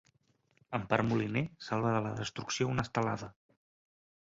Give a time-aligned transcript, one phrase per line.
[0.77, 3.31] Empar Moliner salva de la destrucció una estelada